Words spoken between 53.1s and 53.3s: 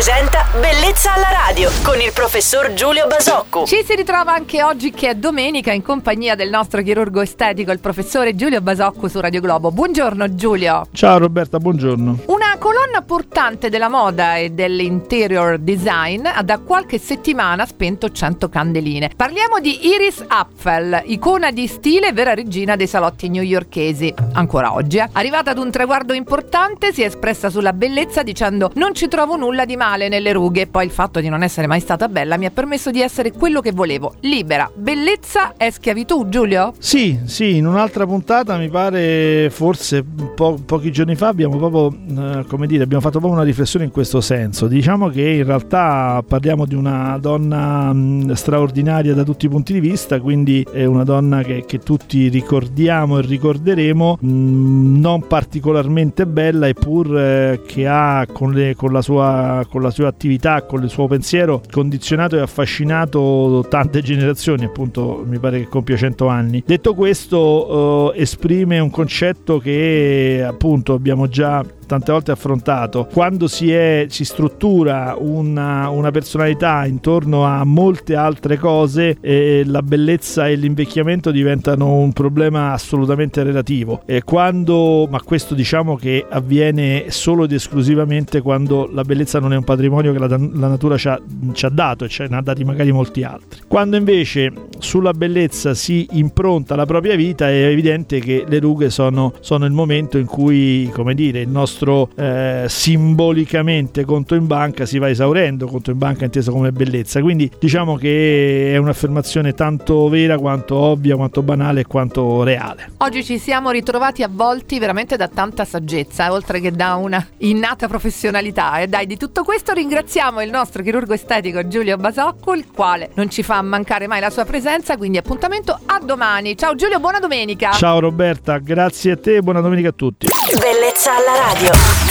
e